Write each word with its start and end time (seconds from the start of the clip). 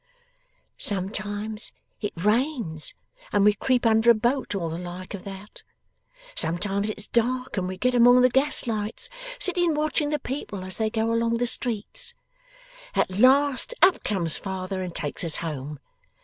'Sometimes 0.79 1.71
it 2.01 2.11
rains, 2.17 2.95
and 3.31 3.45
we 3.45 3.53
creep 3.53 3.85
under 3.85 4.09
a 4.09 4.15
boat 4.15 4.55
or 4.55 4.67
the 4.67 4.77
like 4.79 5.13
of 5.13 5.23
that: 5.25 5.61
sometimes 6.33 6.89
it's 6.89 7.05
dark, 7.05 7.55
and 7.55 7.67
we 7.67 7.77
get 7.77 7.93
among 7.93 8.19
the 8.23 8.27
gaslights, 8.29 9.09
sitting 9.37 9.75
watching 9.75 10.09
the 10.09 10.17
people 10.17 10.65
as 10.65 10.77
they 10.77 10.89
go 10.89 11.13
along 11.13 11.37
the 11.37 11.45
streets. 11.45 12.15
At 12.95 13.19
last, 13.19 13.75
up 13.83 14.01
comes 14.03 14.37
father 14.37 14.81
and 14.81 14.95
takes 14.95 15.23
us 15.23 15.35
home. 15.35 15.77